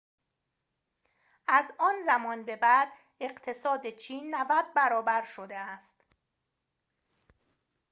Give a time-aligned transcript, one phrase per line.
[1.47, 2.87] از آن زمان به بعد
[3.19, 6.03] اقتصاد چین ۹۰ برابر شده است